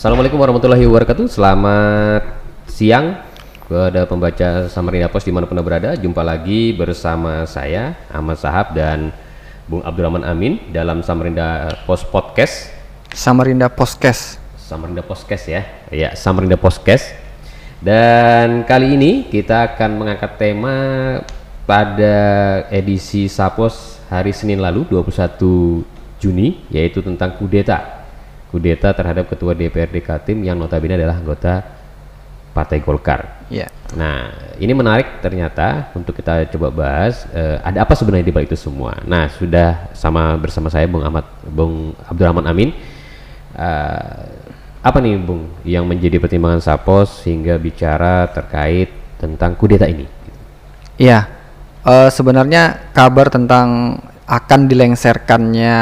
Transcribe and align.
Assalamualaikum 0.00 0.40
warahmatullahi 0.40 0.88
wabarakatuh. 0.88 1.28
Selamat 1.28 2.24
siang 2.64 3.20
kepada 3.68 4.08
pembaca 4.08 4.64
Samarinda 4.72 5.12
Pos 5.12 5.28
di 5.28 5.28
mana 5.28 5.44
pun 5.44 5.52
anda 5.52 5.60
berada. 5.60 5.92
Jumpa 5.92 6.24
lagi 6.24 6.72
bersama 6.72 7.44
saya 7.44 8.00
Ahmad 8.08 8.40
Sahab 8.40 8.72
dan 8.72 9.12
Bung 9.68 9.84
Abdurrahman 9.84 10.24
Amin 10.24 10.56
dalam 10.72 11.04
Samarinda 11.04 11.76
Pos 11.84 12.00
Podcast. 12.00 12.72
Samarinda 13.12 13.68
Podcast. 13.68 14.40
Samarinda 14.56 15.04
Podcast 15.04 15.44
ya. 15.44 15.68
Ya, 15.92 16.16
Samarinda 16.16 16.56
Podcast. 16.56 17.12
Dan 17.84 18.64
kali 18.64 18.96
ini 18.96 19.28
kita 19.28 19.68
akan 19.68 20.00
mengangkat 20.00 20.40
tema 20.40 20.76
pada 21.68 22.16
edisi 22.72 23.28
Sapos 23.28 24.00
hari 24.08 24.32
Senin 24.32 24.64
lalu 24.64 24.88
21 24.88 25.84
Juni 26.16 26.64
yaitu 26.72 27.04
tentang 27.04 27.36
kudeta 27.36 27.99
kudeta 28.50 28.90
terhadap 28.90 29.30
ketua 29.30 29.54
DPRD 29.54 30.02
Kaltim 30.02 30.42
yang 30.42 30.58
notabene 30.58 30.98
adalah 30.98 31.16
anggota 31.16 31.62
Partai 32.50 32.82
Golkar. 32.82 33.46
Ya. 33.46 33.70
Nah, 33.94 34.34
ini 34.58 34.74
menarik 34.74 35.22
ternyata 35.22 35.94
untuk 35.94 36.18
kita 36.18 36.50
coba 36.50 36.68
bahas 36.74 37.26
eh, 37.30 37.62
ada 37.62 37.86
apa 37.86 37.94
sebenarnya 37.94 38.26
di 38.26 38.34
balik 38.34 38.50
itu 38.50 38.58
semua. 38.58 38.98
Nah, 39.06 39.30
sudah 39.30 39.94
sama 39.94 40.34
bersama 40.34 40.66
saya 40.66 40.90
Bung 40.90 41.06
Ahmad 41.06 41.26
Bung 41.46 41.94
Abdurrahman 42.10 42.50
Amin. 42.50 42.74
Eh, 43.54 44.26
apa 44.82 44.98
nih 44.98 45.14
Bung 45.22 45.46
yang 45.62 45.86
menjadi 45.86 46.18
pertimbangan 46.18 46.58
Sapos 46.58 47.22
sehingga 47.22 47.54
bicara 47.54 48.26
terkait 48.34 48.90
tentang 49.22 49.54
kudeta 49.54 49.86
ini? 49.86 50.10
Iya. 50.98 51.30
Eh, 51.86 52.10
sebenarnya 52.10 52.90
kabar 52.90 53.30
tentang 53.30 53.98
akan 54.26 54.60
dilengserkannya 54.66 55.78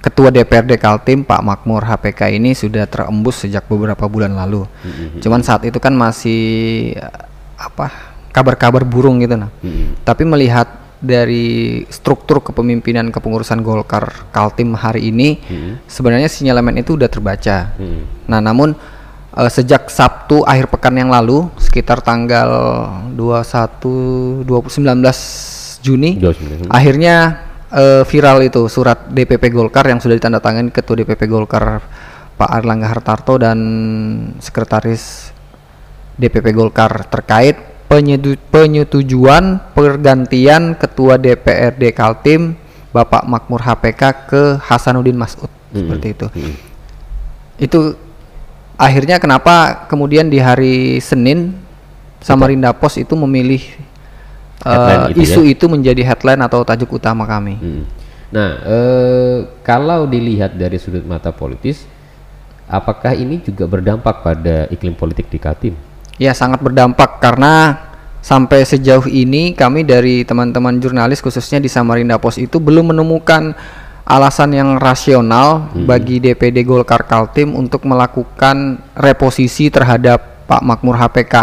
Ketua 0.00 0.30
DPRD 0.30 0.78
Kaltim 0.78 1.26
Pak 1.26 1.42
Makmur 1.42 1.82
HPK 1.82 2.38
ini 2.38 2.54
sudah 2.54 2.86
terembus 2.86 3.42
sejak 3.42 3.66
beberapa 3.66 4.06
bulan 4.06 4.38
lalu. 4.38 4.62
Mm-hmm. 4.62 5.18
Cuman 5.18 5.40
saat 5.42 5.66
itu 5.66 5.82
kan 5.82 5.90
masih 5.98 6.94
apa 7.58 7.90
kabar-kabar 8.30 8.86
burung 8.86 9.18
gitu 9.18 9.34
nah. 9.34 9.50
Mm-hmm. 9.64 10.06
Tapi 10.06 10.22
melihat 10.22 10.68
dari 11.02 11.84
struktur 11.90 12.40
kepemimpinan 12.40 13.12
kepengurusan 13.12 13.60
Golkar 13.60 14.30
Kaltim 14.30 14.78
hari 14.78 15.10
ini 15.10 15.42
Mm-hmm. 15.42 15.72
sebenarnya 15.90 16.28
sinyalemen 16.30 16.86
itu 16.86 16.94
udah 16.94 17.10
terbaca. 17.10 17.74
Mm-hmm. 17.74 18.30
Nah, 18.30 18.40
namun 18.40 18.78
eh, 19.34 19.50
sejak 19.50 19.90
Sabtu 19.90 20.46
akhir 20.46 20.70
pekan 20.70 20.94
yang 20.94 21.10
lalu 21.10 21.50
sekitar 21.58 21.98
tanggal 21.98 22.46
21 23.18 24.46
20, 24.46 24.86
19 24.86 25.82
Juni 25.86 26.18
Jauh 26.18 26.34
sebenarnya. 26.34 26.66
akhirnya 26.66 27.16
eh, 27.72 28.02
viral 28.06 28.44
itu 28.44 28.66
surat 28.70 29.08
DPP 29.10 29.50
Golkar 29.50 29.86
yang 29.86 29.98
sudah 29.98 30.14
ditandatangani 30.18 30.70
Ketua 30.70 31.02
DPP 31.02 31.26
Golkar 31.26 31.82
Pak 32.36 32.50
Erlangga 32.52 32.92
Hartarto 32.92 33.40
dan 33.40 33.58
Sekretaris 34.38 35.32
DPP 36.20 36.52
Golkar 36.52 37.08
terkait 37.08 37.56
penyetu- 37.88 38.40
penyetujuan 38.52 39.72
pergantian 39.72 40.76
Ketua 40.76 41.16
DPRD 41.16 41.96
Kaltim 41.96 42.56
Bapak 42.92 43.24
Makmur 43.28 43.60
HPK 43.60 44.02
ke 44.28 44.42
Hasanuddin 44.60 45.16
Masud 45.16 45.48
Mm-mm. 45.72 45.76
seperti 45.84 46.06
itu. 46.16 46.26
Mm-mm. 46.32 46.54
Itu 47.56 47.80
akhirnya 48.76 49.16
kenapa 49.16 49.84
kemudian 49.88 50.28
di 50.28 50.40
hari 50.40 51.00
Senin 51.00 51.56
Samarinda 52.20 52.72
Pos 52.76 52.96
itu 53.00 53.12
memilih 53.16 53.60
itu 54.66 55.22
isu 55.22 55.40
ya? 55.46 55.52
itu 55.54 55.64
menjadi 55.70 56.02
headline 56.02 56.42
atau 56.42 56.66
tajuk 56.66 56.98
utama 56.98 57.24
kami. 57.24 57.54
Mm. 57.56 57.82
Nah, 58.34 58.50
eh, 58.66 59.38
kalau 59.62 60.10
dilihat 60.10 60.58
dari 60.58 60.76
sudut 60.82 61.06
mata 61.06 61.30
politis, 61.30 61.86
apakah 62.66 63.14
ini 63.14 63.38
juga 63.38 63.70
berdampak 63.70 64.26
pada 64.26 64.66
iklim 64.68 64.98
politik 64.98 65.30
di 65.30 65.38
Kaltim? 65.38 65.74
Ya 66.18 66.34
sangat 66.34 66.58
berdampak 66.64 67.22
karena 67.22 67.86
sampai 68.24 68.66
sejauh 68.66 69.06
ini 69.06 69.54
kami 69.54 69.86
dari 69.86 70.26
teman-teman 70.26 70.82
jurnalis 70.82 71.22
khususnya 71.22 71.62
di 71.62 71.70
Samarinda 71.70 72.18
Pos 72.18 72.42
itu 72.42 72.58
belum 72.58 72.90
menemukan 72.90 73.54
alasan 74.06 74.54
yang 74.54 74.78
rasional 74.78 75.70
bagi 75.74 76.22
DPD 76.22 76.62
Golkar 76.62 77.06
Kaltim 77.06 77.58
untuk 77.58 77.82
melakukan 77.86 78.78
reposisi 78.94 79.66
terhadap 79.66 80.35
Pak 80.46 80.62
Makmur 80.62 80.94
HPK. 80.94 81.34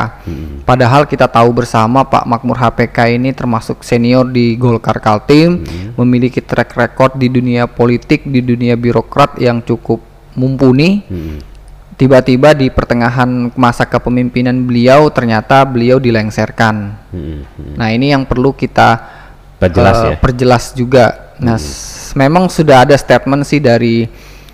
Padahal 0.63 1.03
kita 1.03 1.27
tahu 1.27 1.51
bersama 1.53 2.01
Pak 2.01 2.23
Makmur 2.23 2.55
HPK 2.55 3.13
ini 3.13 3.29
termasuk 3.29 3.79
senior 3.79 4.23
di 4.25 4.55
Golkar 4.55 4.97
Kaltim, 4.97 5.59
memiliki 5.93 6.39
track 6.39 6.73
record 6.73 7.11
di 7.13 7.27
dunia 7.27 7.67
politik, 7.67 8.23
di 8.23 8.39
dunia 8.39 8.73
birokrat 8.73 9.35
yang 9.37 9.59
cukup 9.59 9.99
mumpuni 10.33 11.03
Mm. 11.03 11.37
tiba-tiba 11.93 12.57
di 12.57 12.67
pertengahan 12.67 13.27
masa 13.53 13.85
kepemimpinan 13.85 14.65
beliau 14.65 15.07
ternyata 15.07 15.61
beliau 15.61 15.99
dilengserkan. 15.99 16.97
Mm. 17.11 17.43
Mm. 17.45 17.73
Nah 17.77 17.87
ini 17.89 18.09
yang 18.09 18.23
perlu 18.23 18.49
kita 18.51 18.97
Perjelas 19.59 19.97
eh, 20.01 20.09
ya. 20.09 20.15
perjelas 20.17 20.63
juga. 20.73 21.05
Nah 21.37 21.55
s- 21.55 22.11
memang 22.13 22.47
sudah 22.47 22.83
ada 22.83 22.95
statement 22.95 23.43
sih 23.43 23.59
dari 23.59 24.09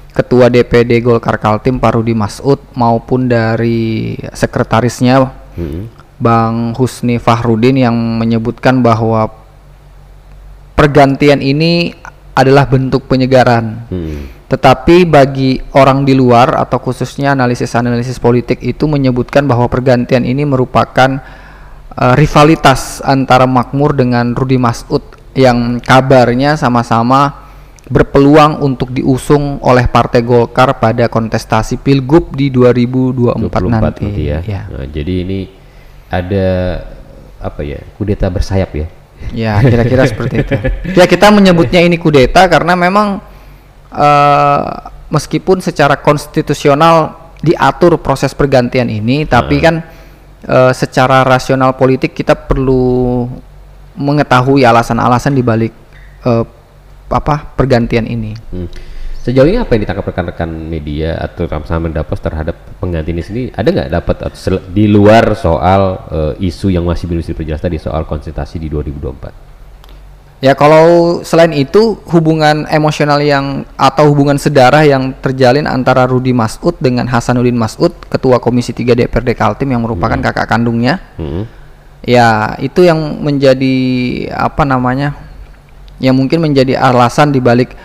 Ketua 0.09 0.49
DPD 0.49 1.05
Golkar 1.05 1.37
Kaltim 1.37 1.77
Pak 1.77 1.95
Rudi 1.95 2.17
Masud 2.17 2.57
maupun 2.73 3.29
dari 3.29 4.17
sekretarisnya 4.33 5.39
Mm. 5.59 5.83
Bang 6.19 6.75
Husni 6.75 7.15
Fahrudin 7.19 7.79
yang 7.79 7.95
menyebutkan 7.95 8.83
bahwa 8.83 9.31
pergantian 10.75 11.39
ini 11.39 11.95
adalah 12.35 12.67
bentuk 12.67 13.07
penyegaran. 13.07 13.87
Mm. 13.91 14.47
Tetapi 14.49 15.05
bagi 15.05 15.61
orang 15.77 16.03
di 16.03 16.17
luar 16.17 16.57
atau 16.57 16.81
khususnya 16.81 17.37
analisis-analisis 17.37 18.17
politik 18.17 18.59
itu 18.65 18.89
menyebutkan 18.89 19.45
bahwa 19.45 19.69
pergantian 19.69 20.25
ini 20.25 20.43
merupakan 20.43 21.21
eh, 21.93 22.13
rivalitas 22.17 22.99
antara 23.05 23.45
Makmur 23.45 23.93
dengan 23.95 24.33
Rudi 24.33 24.57
Masud 24.57 25.03
yang 25.37 25.77
kabarnya 25.79 26.57
sama-sama 26.57 27.48
berpeluang 27.87 28.59
untuk 28.59 28.91
diusung 28.91 29.63
oleh 29.63 29.87
Partai 29.87 30.21
Golkar 30.21 30.75
pada 30.77 31.07
kontestasi 31.07 31.79
Pilgub 31.79 32.35
di 32.35 32.51
2024 32.51 33.39
24 33.39 33.71
nanti. 33.71 34.05
nanti 34.05 34.23
ya. 34.27 34.39
ya. 34.43 34.61
Nah, 34.67 34.85
jadi 34.85 35.13
ini 35.23 35.39
ada 36.11 36.47
apa 37.39 37.61
ya? 37.63 37.79
Kudeta 37.95 38.27
bersayap 38.27 38.71
ya. 38.75 38.87
Ya, 39.31 39.53
kira-kira 39.63 40.03
seperti 40.11 40.35
itu. 40.43 40.55
Ya, 40.95 41.07
kita 41.07 41.31
menyebutnya 41.31 41.79
ini 41.79 41.95
kudeta 41.95 42.45
karena 42.51 42.75
memang 42.75 43.23
eh, 43.95 44.61
meskipun 45.09 45.63
secara 45.63 45.95
konstitusional 45.97 47.15
diatur 47.39 47.95
proses 48.03 48.35
pergantian 48.35 48.91
ini, 48.91 49.23
tapi 49.23 49.63
kan 49.63 49.81
eh, 50.43 50.71
secara 50.75 51.23
rasional 51.23 51.73
politik 51.79 52.11
kita 52.11 52.35
perlu 52.35 53.25
mengetahui 53.99 54.63
alasan-alasan 54.63 55.33
di 55.33 55.43
balik 55.43 55.73
eh, 56.27 56.58
apa 57.09 57.53
pergantian 57.57 58.05
ini. 58.05 58.33
Hmm. 58.53 58.69
Sejauh 59.19 59.45
ini 59.51 59.59
apa 59.59 59.75
yang 59.75 59.83
ditangkap 59.83 60.15
rekan-rekan 60.15 60.47
media 60.47 61.19
atau 61.19 61.43
sama 61.67 61.91
Pos 62.07 62.23
terhadap 62.23 62.55
pengganti 62.79 63.11
ini 63.11 63.19
sendiri? 63.19 63.47
Ada 63.51 63.67
nggak 63.67 63.89
dapat 63.91 64.17
di 64.71 64.87
luar 64.87 65.35
soal 65.35 65.81
eh, 66.07 66.47
isu 66.47 66.71
yang 66.71 66.87
masih 66.87 67.11
belum 67.11 67.19
diperjelas 67.21 67.59
tadi 67.59 67.75
soal 67.77 68.07
konsultasi 68.07 68.57
di 68.57 68.71
2024? 68.71 69.49
Ya 70.39 70.55
kalau 70.55 71.19
selain 71.19 71.51
itu 71.51 71.99
hubungan 72.15 72.63
emosional 72.71 73.19
yang 73.19 73.67
atau 73.75 74.07
hubungan 74.07 74.39
sedarah 74.39 74.87
yang 74.87 75.11
terjalin 75.19 75.67
antara 75.67 76.07
Rudi 76.07 76.31
Masud 76.31 76.79
dengan 76.79 77.11
Hasanuddin 77.11 77.59
Masud, 77.59 77.91
Ketua 78.07 78.39
Komisi 78.39 78.71
3 78.71 78.95
DPRD 78.95 79.35
Kaltim 79.35 79.75
yang 79.75 79.83
merupakan 79.83 80.15
kakak 80.15 80.47
kandungnya, 80.47 81.03
Hmm. 81.19 81.43
ya 81.99 82.55
itu 82.63 82.87
yang 82.87 83.19
menjadi 83.19 83.75
apa 84.31 84.63
namanya, 84.63 85.28
yang 85.99 86.15
mungkin 86.15 86.39
menjadi 86.43 86.79
alasan 86.79 87.31
dibalik 87.31 87.75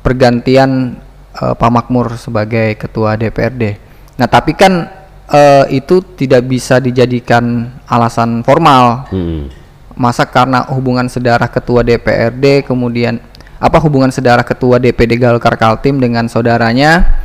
pergantian 0.00 0.98
eh, 1.34 1.54
Pak 1.54 1.70
Makmur 1.70 2.14
sebagai 2.18 2.78
Ketua 2.78 3.18
DPRD. 3.18 3.78
Nah 4.18 4.26
tapi 4.30 4.54
kan 4.54 4.88
eh, 5.30 5.64
itu 5.74 6.00
tidak 6.14 6.46
bisa 6.46 6.78
dijadikan 6.78 7.74
alasan 7.86 8.42
formal 8.46 9.06
Hmm. 9.10 9.50
masa 9.94 10.26
karena 10.26 10.66
hubungan 10.74 11.06
sedarah 11.06 11.46
ketua 11.46 11.86
DPRD 11.86 12.66
kemudian 12.66 13.22
apa 13.62 13.78
hubungan 13.78 14.10
sedarah 14.10 14.42
ketua 14.42 14.82
DPD 14.82 15.22
Golkar 15.22 15.54
Kaltim 15.54 16.02
dengan 16.02 16.26
saudaranya 16.26 17.22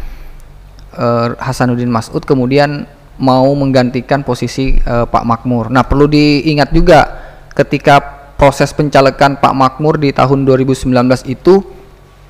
eh, 0.94 1.28
Hasanuddin 1.42 1.90
Masud 1.90 2.22
kemudian 2.24 2.86
mau 3.20 3.52
menggantikan 3.52 4.24
posisi 4.24 4.80
eh, 4.80 5.06
Pak 5.06 5.24
Makmur. 5.28 5.68
Nah, 5.68 5.84
perlu 5.84 6.08
diingat 6.08 6.72
juga 6.72 7.00
ketika 7.52 8.19
proses 8.40 8.72
pencalekan 8.72 9.36
Pak 9.38 9.52
Makmur 9.52 10.00
di 10.00 10.16
tahun 10.16 10.48
2019 10.48 10.88
itu 11.28 11.60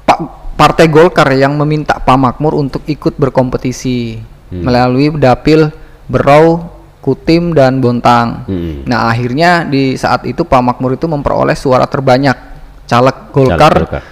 Pak 0.03 0.19
Partai 0.57 0.89
Golkar 0.89 1.29
yang 1.37 1.55
meminta 1.55 2.01
Pak 2.01 2.17
Makmur 2.17 2.57
untuk 2.57 2.83
ikut 2.89 3.15
berkompetisi 3.15 4.19
melalui 4.49 5.13
dapil 5.13 5.69
Berau, 6.09 6.65
Kutim 6.99 7.53
dan 7.53 7.79
Bontang. 7.79 8.43
Hmm. 8.49 8.83
Nah, 8.83 9.07
akhirnya 9.07 9.63
di 9.63 9.93
saat 9.95 10.25
itu 10.25 10.43
Pak 10.43 10.59
Makmur 10.59 10.97
itu 10.97 11.05
memperoleh 11.05 11.55
suara 11.55 11.85
terbanyak 11.85 12.35
caleg 12.89 13.17
Golkar 13.29 13.73
Golkar. 13.85 14.03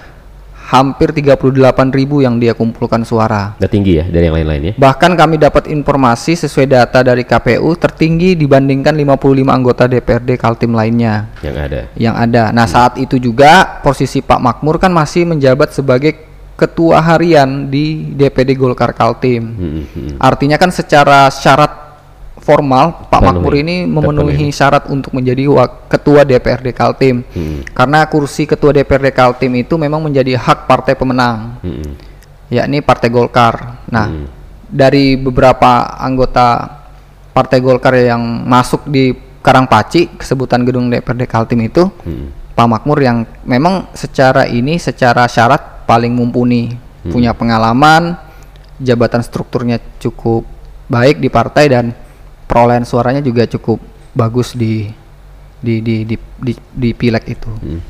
Hampir 0.67 1.15
38 1.15 1.47
ribu 1.95 2.19
yang 2.19 2.35
dia 2.35 2.51
kumpulkan 2.51 3.07
suara. 3.07 3.55
Udah 3.55 3.71
tinggi 3.71 4.03
ya 4.03 4.05
dari 4.11 4.27
yang 4.27 4.35
lain-lain 4.35 4.61
ya. 4.61 4.73
Bahkan 4.75 5.11
kami 5.15 5.39
dapat 5.39 5.71
informasi 5.71 6.35
sesuai 6.35 6.67
data 6.67 6.99
dari 6.99 7.23
KPU 7.23 7.71
tertinggi 7.79 8.35
dibandingkan 8.35 8.91
55 8.91 9.47
anggota 9.47 9.87
DPRD 9.87 10.35
Kaltim 10.35 10.75
lainnya 10.75 11.31
Yang 11.39 11.55
ada. 11.55 11.81
yang 11.95 12.15
ada. 12.19 12.43
Nah, 12.51 12.67
saat 12.67 12.99
itu 12.99 13.15
juga 13.15 13.79
posisi 13.79 14.19
Pak 14.19 14.43
Makmur 14.43 14.75
kan 14.75 14.91
masih 14.91 15.23
menjabat 15.23 15.71
sebagai 15.71 16.27
ketua 16.57 16.99
harian 16.99 17.69
di 17.71 18.11
DPD 18.17 18.57
Golkar 18.57 18.91
Kaltim. 18.91 19.43
Hmm, 19.55 19.71
hmm, 19.71 19.85
hmm. 19.93 20.15
Artinya 20.19 20.57
kan 20.59 20.73
secara 20.73 21.29
syarat 21.31 21.86
formal 22.39 23.09
Pak. 23.09 23.21
Makmur 23.21 23.53
ini 23.57 23.83
memenuhi 23.83 24.47
Terpenuhi. 24.47 24.55
syarat 24.55 24.83
untuk 24.87 25.11
menjadi 25.11 25.43
ketua 25.89 26.21
DPRD 26.23 26.69
Kaltim. 26.71 27.25
Hmm. 27.33 27.65
Karena 27.73 28.05
kursi 28.07 28.45
ketua 28.45 28.71
DPRD 28.71 29.11
Kaltim 29.11 29.51
itu 29.57 29.75
memang 29.75 29.99
menjadi 30.05 30.37
hak 30.37 30.69
partai 30.69 30.93
pemenang, 30.95 31.59
hmm. 31.61 31.91
yakni 32.53 32.79
Partai 32.79 33.09
Golkar. 33.11 33.83
Nah, 33.91 34.07
Hmm. 34.07 34.25
dari 34.67 35.17
beberapa 35.19 35.97
anggota 35.97 36.77
Partai 37.33 37.61
Golkar 37.61 37.93
yang 37.97 38.21
masuk 38.45 38.89
di 38.89 39.13
Karangpaci, 39.43 40.19
kesebutan 40.19 40.65
gedung 40.67 40.91
DPRD 40.91 41.23
Kaltim 41.27 41.61
itu, 41.63 41.87
Hmm. 42.03 42.31
Pak 42.57 42.67
Makmur 42.67 42.97
yang 42.99 43.23
memang 43.45 43.85
secara 43.93 44.49
ini 44.49 44.81
secara 44.81 45.29
syarat 45.29 45.85
paling 45.85 46.09
mumpuni, 46.11 46.73
Hmm. 46.73 47.11
punya 47.13 47.31
pengalaman, 47.31 48.17
jabatan 48.81 49.21
strukturnya 49.21 49.77
cukup 49.97 50.43
baik 50.87 51.19
di 51.19 51.29
partai 51.29 51.65
dan 51.69 51.85
perolehan 52.47 52.87
suaranya 52.87 53.21
juga 53.21 53.45
cukup 53.45 53.77
bagus 54.15 54.55
di 54.55 54.89
di 55.61 55.83
di 55.83 56.07
di 56.07 56.15
di, 56.17 56.53
di 56.55 56.89
pileg 56.95 57.23
itu. 57.27 57.51
Hmm. 57.51 57.81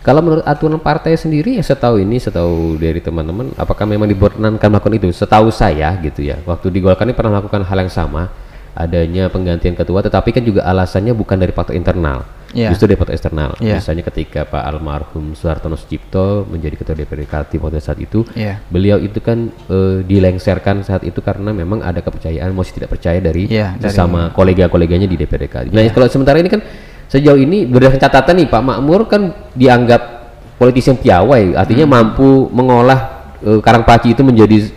Kalau 0.00 0.24
menurut 0.24 0.40
aturan 0.48 0.80
partai 0.80 1.12
sendiri 1.12 1.60
ya 1.60 1.64
setahu 1.64 2.00
ini 2.00 2.16
setahu 2.16 2.80
dari 2.80 3.04
teman-teman 3.04 3.52
apakah 3.60 3.84
memang 3.84 4.08
diperkenankan 4.08 4.68
melakukan 4.72 4.96
itu? 4.96 5.12
Setahu 5.12 5.52
saya 5.52 5.92
gitu 6.00 6.24
ya. 6.24 6.40
Waktu 6.48 6.72
di 6.72 6.80
Golkar 6.80 7.04
ini 7.04 7.12
pernah 7.12 7.36
melakukan 7.36 7.68
hal 7.68 7.84
yang 7.84 7.92
sama 7.92 8.32
adanya 8.72 9.28
penggantian 9.28 9.76
ketua 9.76 10.00
tetapi 10.00 10.32
kan 10.32 10.40
juga 10.40 10.64
alasannya 10.64 11.12
bukan 11.12 11.36
dari 11.36 11.52
faktor 11.52 11.76
internal. 11.76 12.24
Iya. 12.50 12.74
Justru 12.74 12.90
dari 12.90 12.98
faktor 12.98 13.14
eksternal. 13.14 13.50
Iya. 13.58 13.78
Misalnya 13.78 14.02
ketika 14.02 14.42
Pak 14.42 14.62
almarhum 14.64 15.32
Soehartono 15.32 15.74
Sucipto 15.74 16.42
menjadi 16.44 16.74
ketua 16.74 16.94
DPRD 16.94 17.24
Kaltim 17.24 17.62
pada 17.62 17.78
saat 17.78 17.96
itu 17.96 18.26
Iya. 18.34 18.58
beliau 18.66 18.98
itu 18.98 19.18
kan 19.18 19.48
eh, 19.48 20.02
dilengserkan 20.02 20.82
saat 20.82 21.02
itu 21.02 21.18
karena 21.20 21.50
memang 21.50 21.78
ada 21.78 21.98
kepercayaan 21.98 22.50
masih 22.50 22.74
tidak 22.74 22.90
percaya 22.90 23.18
dari 23.18 23.46
Iya, 23.46 23.78
dari- 23.78 23.86
sesama 23.86 24.30
kolega-koleganya 24.30 25.06
di 25.06 25.14
DPRD 25.14 25.46
Kaltim. 25.46 25.72
Nah, 25.72 25.86
kalau 25.88 26.06
sementara 26.06 26.36
ini 26.36 26.50
kan 26.50 26.58
sejauh 27.06 27.38
ini 27.38 27.66
berdasarkan 27.66 28.02
catatan 28.02 28.34
nih 28.38 28.46
Pak 28.46 28.62
Makmur 28.62 29.00
kan 29.06 29.22
dianggap 29.54 30.02
politisi 30.56 30.90
yang 30.90 30.98
piawai, 30.98 31.54
artinya 31.54 31.86
Hmm. 31.86 31.94
mampu 31.94 32.50
mengolah 32.50 33.00
eh, 33.40 33.56
Karangpaci 33.58 34.12
itu 34.12 34.20
menjadi 34.20 34.68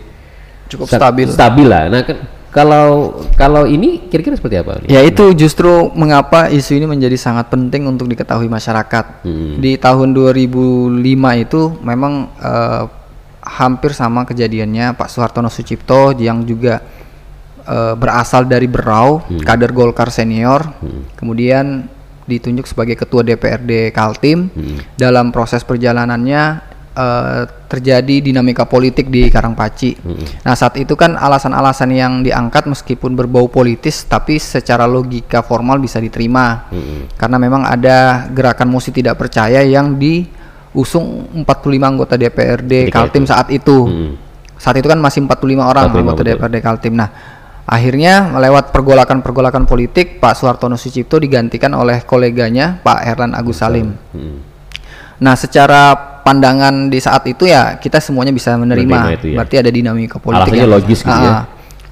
Cukup 0.64 0.88
stabil. 0.88 1.28
Stabil 1.28 1.66
lah. 1.68 1.92
Nah, 1.92 2.00
kan 2.00 2.16
kalau 2.54 3.18
kalau 3.34 3.66
ini 3.66 4.06
kira-kira 4.06 4.38
seperti 4.38 4.62
apa? 4.62 4.78
Ya 4.86 5.02
itu 5.02 5.34
justru 5.34 5.90
mengapa 5.98 6.46
isu 6.46 6.78
ini 6.78 6.86
menjadi 6.86 7.18
sangat 7.18 7.50
penting 7.50 7.90
untuk 7.90 8.06
diketahui 8.06 8.46
masyarakat. 8.46 9.26
Hmm. 9.26 9.58
Di 9.58 9.74
tahun 9.74 10.14
2005 10.14 11.02
itu 11.42 11.62
memang 11.82 12.30
eh, 12.38 12.84
hampir 13.42 13.90
sama 13.90 14.22
kejadiannya 14.22 14.94
Pak 14.94 15.10
Soehartono 15.10 15.50
Sucipto 15.50 16.14
yang 16.14 16.46
juga 16.46 16.78
eh, 17.66 17.94
berasal 17.98 18.46
dari 18.46 18.70
Berau, 18.70 19.26
kader 19.26 19.74
Golkar 19.74 20.14
senior, 20.14 20.62
kemudian 21.18 21.90
ditunjuk 22.24 22.70
sebagai 22.70 22.94
ketua 22.94 23.26
DPRD 23.26 23.90
Kaltim. 23.90 24.46
Hmm. 24.54 24.78
Dalam 24.94 25.34
proses 25.34 25.66
perjalanannya 25.66 26.73
eh, 26.94 27.42
terjadi 27.66 28.22
dinamika 28.22 28.70
politik 28.70 29.10
di 29.10 29.26
Karangpaci. 29.26 29.98
Nah 30.46 30.54
saat 30.54 30.78
itu 30.78 30.94
kan 30.94 31.18
alasan-alasan 31.18 31.90
yang 31.90 32.22
diangkat 32.22 32.70
meskipun 32.70 33.18
berbau 33.18 33.50
politis, 33.50 34.06
tapi 34.06 34.38
secara 34.38 34.86
logika 34.86 35.42
formal 35.42 35.82
bisa 35.82 35.98
diterima. 35.98 36.70
Hmm. 36.70 37.10
Karena 37.18 37.36
memang 37.42 37.66
ada 37.66 38.30
gerakan 38.30 38.70
mosi 38.70 38.94
tidak 38.94 39.18
percaya 39.18 39.66
yang 39.66 39.98
diusung 39.98 41.26
45 41.34 41.44
anggota 41.82 42.14
DPRD 42.14 42.88
Ketika 42.88 42.96
Kaltim 43.02 43.26
itu. 43.26 43.30
saat 43.34 43.48
itu. 43.50 43.78
Hmm. 43.90 44.12
Saat 44.54 44.78
itu 44.78 44.86
kan 44.86 45.02
masih 45.02 45.26
45 45.26 45.66
orang 45.66 45.90
45, 45.90 45.98
anggota 45.98 46.22
betul. 46.22 46.30
DPRD 46.38 46.56
Kaltim. 46.62 46.94
Nah, 46.94 47.08
akhirnya 47.66 48.38
lewat 48.38 48.70
pergolakan-pergolakan 48.70 49.66
politik 49.66 50.22
Pak 50.22 50.38
Suhartono 50.38 50.78
Sucipto 50.78 51.18
digantikan 51.18 51.74
oleh 51.74 52.06
koleganya 52.06 52.78
Pak 52.86 52.98
Herlan 53.02 53.34
Agus 53.34 53.58
Salim. 53.58 53.98
Hmm. 54.14 54.38
Nah, 55.18 55.34
secara 55.34 56.13
pandangan 56.24 56.88
di 56.88 56.98
saat 56.98 57.22
itu 57.24 57.44
ya 57.44 57.76
kita 57.76 58.00
semuanya 58.00 58.32
bisa 58.32 58.56
menerima. 58.56 58.88
Menerima 58.88 59.14
itu 59.14 59.26
ya. 59.30 59.36
Berarti 59.38 59.54
ada 59.60 59.70
dinamika 59.70 60.16
politik. 60.16 60.50
Alasannya 60.50 60.66
logis 60.66 61.00
gitu 61.00 61.12
ya. 61.14 61.30
Ah, 61.30 61.44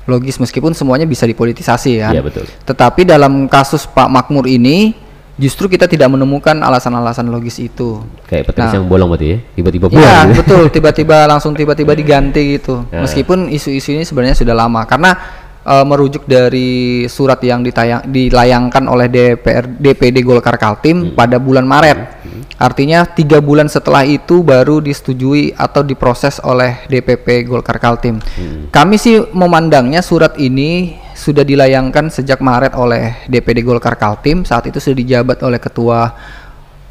Logis 0.02 0.34
meskipun 0.34 0.74
semuanya 0.74 1.06
bisa 1.06 1.22
dipolitisasi 1.22 2.02
ya. 2.02 2.10
Iya, 2.10 2.26
betul. 2.26 2.42
Tetapi 2.66 3.06
dalam 3.06 3.46
kasus 3.46 3.86
Pak 3.86 4.10
Makmur 4.10 4.50
ini 4.50 4.98
justru 5.38 5.70
kita 5.70 5.86
tidak 5.86 6.10
menemukan 6.10 6.58
alasan-alasan 6.58 7.30
logis 7.30 7.62
itu. 7.62 8.02
Kayak 8.26 8.50
petis 8.50 8.66
Nah. 8.66 8.82
yang 8.82 8.90
bolong 8.90 9.14
berarti 9.14 9.26
ya. 9.30 9.38
Tiba-tiba 9.54 9.86
Iya 9.86 9.94
bolong. 9.94 10.26
gitu. 10.26 10.38
betul 10.42 10.62
tiba-tiba 10.74 11.16
langsung 11.30 11.54
tiba-tiba 11.54 11.94
diganti 11.94 12.58
gitu. 12.58 12.82
Ya. 12.90 12.98
Meskipun 13.06 13.46
isu-isu 13.46 13.94
ini 13.94 14.02
sebenarnya 14.02 14.34
sudah 14.34 14.58
lama 14.58 14.82
karena 14.90 15.14
eh, 15.62 15.84
merujuk 15.86 16.26
dari 16.26 17.04
surat 17.06 17.38
yang 17.42 17.62
ditayang 17.62 18.06
dilayangkan 18.10 18.84
oleh 18.86 19.06
DPR 19.08 19.64
DPD 19.66 20.22
Golkar 20.26 20.58
Kaltim 20.58 21.14
pada 21.14 21.38
bulan 21.38 21.66
Maret. 21.66 22.22
Artinya 22.62 23.02
tiga 23.02 23.42
bulan 23.42 23.66
setelah 23.66 24.06
itu 24.06 24.46
baru 24.46 24.78
disetujui 24.78 25.50
atau 25.58 25.82
diproses 25.82 26.38
oleh 26.46 26.86
DPP 26.86 27.50
Golkar 27.50 27.82
Kaltim. 27.82 28.22
Kami 28.70 28.96
sih 28.98 29.18
memandangnya 29.34 29.98
surat 29.98 30.38
ini 30.38 30.94
sudah 31.12 31.42
dilayangkan 31.42 32.10
sejak 32.10 32.38
Maret 32.38 32.74
oleh 32.78 33.26
DPD 33.26 33.66
Golkar 33.66 33.98
Kaltim. 33.98 34.46
Saat 34.46 34.70
itu 34.70 34.78
sudah 34.78 34.98
dijabat 34.98 35.42
oleh 35.42 35.58
Ketua 35.58 36.10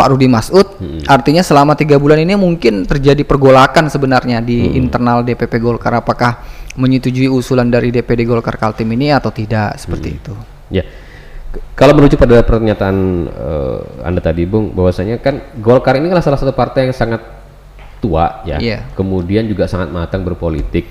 Pak 0.01 0.07
Rudi 0.18 0.25
Masud. 0.25 0.65
Artinya 1.06 1.45
selama 1.45 1.77
tiga 1.77 2.01
bulan 2.01 2.18
ini 2.18 2.33
mungkin 2.33 2.89
terjadi 2.89 3.21
pergolakan 3.21 3.85
sebenarnya 3.85 4.41
di 4.41 4.73
internal 4.73 5.21
DPP 5.21 5.62
Golkar. 5.62 5.94
Apakah 6.01 6.41
menyetujui 6.75 7.27
usulan 7.27 7.68
dari 7.68 7.91
DPD 7.91 8.23
Golkar 8.23 8.56
Kaltim 8.56 8.88
ini 8.95 9.12
atau 9.12 9.31
tidak 9.33 9.75
seperti 9.75 10.15
itu? 10.15 10.33
Ya. 10.71 10.88
K- 11.51 11.63
Kalau 11.75 11.91
merujuk 11.97 12.15
pada 12.15 12.39
pernyataan 12.44 12.97
eh, 13.27 13.79
Anda 14.07 14.23
tadi, 14.23 14.47
Bung, 14.47 14.71
bahwasanya 14.71 15.19
kan 15.19 15.39
Golkar 15.59 16.00
ini 16.00 16.07
adalah 16.07 16.23
salah 16.23 16.39
satu 16.39 16.56
partai 16.56 16.88
yang 16.88 16.95
sangat 16.95 17.19
tua 18.00 18.41
ya. 18.47 18.57
Iya. 18.57 18.88
Kemudian 18.95 19.45
juga 19.51 19.68
sangat 19.68 19.91
matang 19.91 20.23
berpolitik. 20.23 20.88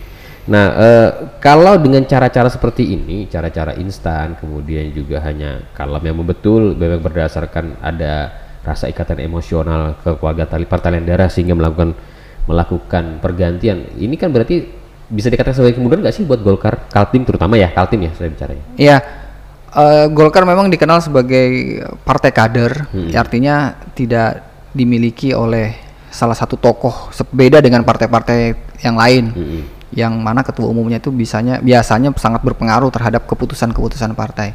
Nah, 0.50 0.66
eh, 0.76 1.08
kalau 1.40 1.76
dengan 1.80 2.04
cara-cara 2.04 2.52
seperti 2.52 2.96
ini, 2.96 3.24
cara-cara 3.30 3.76
instan, 3.76 4.37
kemudian 4.37 4.88
juga 4.92 5.20
hanya 5.25 5.64
kalau 5.72 5.96
memang 6.00 6.28
betul 6.28 6.76
memang 6.76 7.00
berdasarkan 7.00 7.80
ada 7.80 8.28
rasa 8.60 8.92
ikatan 8.92 9.25
emosional 9.25 9.96
ke 10.04 10.12
keluarga 10.20 10.44
tali 10.44 10.68
pertalian 10.68 11.08
darah 11.08 11.32
sehingga 11.32 11.56
melakukan 11.56 11.96
melakukan 12.44 13.20
pergantian. 13.25 13.88
Ini 13.96 14.12
kan 14.20 14.32
berarti 14.32 14.79
bisa 15.11 15.26
dikatakan 15.26 15.59
sebagai 15.59 15.76
kemudahan 15.83 16.07
nggak 16.07 16.14
sih 16.14 16.23
buat 16.23 16.38
Golkar 16.38 16.87
Kaltim 16.87 17.26
terutama 17.26 17.59
ya 17.59 17.69
Kaltim 17.75 18.07
ya 18.07 18.14
saya 18.14 18.31
bicaranya. 18.31 18.64
Iya, 18.79 18.97
eh, 19.75 20.07
Golkar 20.14 20.47
memang 20.47 20.71
dikenal 20.71 21.02
sebagai 21.02 21.83
partai 22.07 22.31
kader, 22.31 22.87
artinya 23.12 23.75
tidak 23.93 24.47
dimiliki 24.71 25.35
oleh 25.35 25.75
salah 26.14 26.35
satu 26.38 26.55
tokoh 26.55 27.11
se- 27.11 27.26
beda 27.26 27.59
dengan 27.59 27.83
partai-partai 27.83 28.38
yang 28.87 28.95
lain, 28.95 29.25
Mm-mm. 29.35 29.62
yang 29.95 30.14
mana 30.19 30.47
ketua 30.47 30.71
umumnya 30.71 31.02
itu 31.02 31.11
bisanya 31.11 31.59
biasanya 31.59 32.14
sangat 32.14 32.43
berpengaruh 32.47 32.90
terhadap 32.90 33.26
keputusan-keputusan 33.26 34.14
partai. 34.14 34.55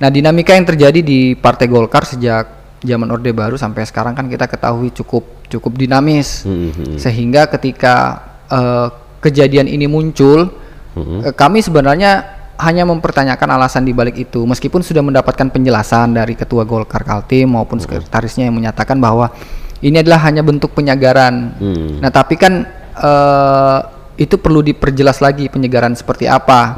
Nah, 0.00 0.08
dinamika 0.08 0.56
yang 0.56 0.64
terjadi 0.64 1.00
di 1.04 1.36
Partai 1.36 1.68
Golkar 1.68 2.08
sejak 2.08 2.48
zaman 2.80 3.12
Orde 3.12 3.36
Baru 3.36 3.60
sampai 3.60 3.84
sekarang 3.84 4.16
kan 4.16 4.32
kita 4.32 4.48
ketahui 4.48 4.88
cukup 4.96 5.44
cukup 5.48 5.72
dinamis, 5.76 6.48
Mm-mm. 6.48 6.96
sehingga 6.96 7.48
ketika 7.52 8.24
eh, 8.48 8.88
kejadian 9.20 9.68
ini 9.68 9.86
muncul. 9.86 10.50
Eh, 10.96 11.32
kami 11.36 11.62
sebenarnya 11.62 12.40
hanya 12.60 12.84
mempertanyakan 12.84 13.56
alasan 13.56 13.88
di 13.88 13.96
balik 13.96 14.20
itu 14.20 14.44
meskipun 14.44 14.84
sudah 14.84 15.00
mendapatkan 15.00 15.48
penjelasan 15.48 16.12
dari 16.12 16.36
ketua 16.36 16.68
Golkar 16.68 17.06
Kaltim 17.06 17.56
maupun 17.56 17.80
sekretarisnya 17.80 18.52
yang 18.52 18.56
menyatakan 18.58 19.00
bahwa 19.00 19.32
ini 19.80 20.04
adalah 20.04 20.20
hanya 20.28 20.44
bentuk 20.44 20.76
penyegaran. 20.76 21.56
Hmm. 21.56 22.04
Nah, 22.04 22.12
tapi 22.12 22.36
kan 22.36 22.68
eh, 23.00 23.78
itu 24.20 24.36
perlu 24.36 24.60
diperjelas 24.60 25.24
lagi 25.24 25.48
penyegaran 25.48 25.96
seperti 25.96 26.28
apa. 26.28 26.76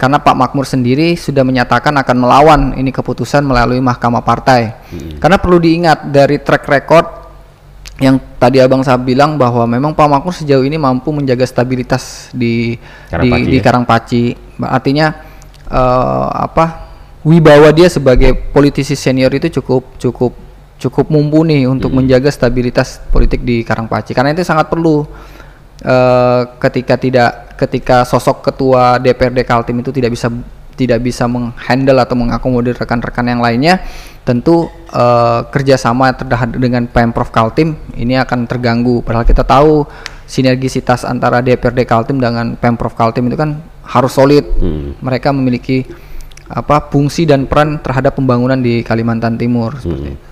Karena 0.00 0.16
Pak 0.16 0.32
Makmur 0.32 0.64
sendiri 0.64 1.12
sudah 1.12 1.44
menyatakan 1.44 1.92
akan 1.92 2.16
melawan 2.16 2.60
ini 2.72 2.88
keputusan 2.88 3.44
melalui 3.44 3.84
Mahkamah 3.84 4.24
Partai. 4.24 4.72
Karena 5.20 5.36
perlu 5.36 5.60
diingat 5.60 6.08
dari 6.08 6.40
track 6.40 6.64
record 6.64 7.19
yang 8.00 8.16
tadi 8.40 8.56
Abang 8.64 8.80
Sahab 8.80 9.04
bilang 9.04 9.36
bahwa 9.36 9.68
memang 9.68 9.92
Pak 9.92 10.08
Makmur 10.08 10.32
sejauh 10.32 10.64
ini 10.64 10.80
mampu 10.80 11.12
menjaga 11.12 11.44
stabilitas 11.44 12.32
di 12.32 12.80
Karangpaci 13.12 13.44
di, 13.44 13.52
di 13.52 13.58
ya? 13.60 13.62
Karangpaci. 13.62 14.22
Artinya 14.64 15.06
eh, 15.68 16.28
apa? 16.32 16.88
Wibawa 17.20 17.68
dia 17.76 17.92
sebagai 17.92 18.32
politisi 18.32 18.96
senior 18.96 19.28
itu 19.36 19.60
cukup 19.60 20.00
cukup 20.00 20.32
cukup 20.80 21.12
mumpuni 21.12 21.68
untuk 21.68 21.92
menjaga 21.92 22.32
stabilitas 22.32 23.04
politik 23.12 23.44
di 23.44 23.60
Karangpaci 23.60 24.16
karena 24.16 24.32
itu 24.32 24.40
sangat 24.48 24.72
perlu 24.72 25.04
eh, 25.84 26.42
ketika 26.56 26.96
tidak 26.96 27.30
ketika 27.60 28.08
sosok 28.08 28.40
ketua 28.40 28.96
DPRD 28.96 29.44
Kaltim 29.44 29.84
itu 29.84 29.92
tidak 29.92 30.16
bisa 30.16 30.32
tidak 30.80 31.04
bisa 31.04 31.28
menghandle 31.28 32.00
atau 32.00 32.16
mengakomodir 32.16 32.72
rekan-rekan 32.72 33.28
yang 33.28 33.44
lainnya 33.44 33.84
tentu 34.24 34.72
eh, 34.96 35.40
kerjasama 35.52 36.16
terhadap 36.16 36.56
dengan 36.56 36.88
Pemprov 36.88 37.28
Kaltim 37.28 37.76
ini 38.00 38.16
akan 38.16 38.48
terganggu 38.48 39.04
padahal 39.04 39.28
kita 39.28 39.44
tahu 39.44 39.84
sinergisitas 40.24 41.04
antara 41.04 41.44
DPRD 41.44 41.84
Kaltim 41.84 42.16
dengan 42.16 42.56
Pemprov 42.56 42.96
Kaltim 42.96 43.28
itu 43.28 43.36
kan 43.36 43.60
harus 43.84 44.16
solid 44.16 44.46
Hmm. 44.56 44.96
mereka 45.04 45.34
memiliki 45.36 45.84
apa 46.50 46.90
fungsi 46.90 47.28
dan 47.28 47.46
peran 47.46 47.78
terhadap 47.78 48.18
pembangunan 48.18 48.58
di 48.58 48.82
Kalimantan 48.82 49.38
Timur 49.38 49.78
seperti 49.78 50.18
itu. 50.18 50.30